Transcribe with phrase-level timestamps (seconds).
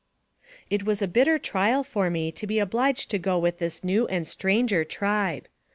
[0.71, 4.07] It was a bitter trial for me to be obliged to go with this new
[4.07, 5.47] and stranger tribe.